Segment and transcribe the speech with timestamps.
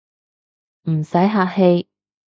[0.89, 1.87] 唔使客氣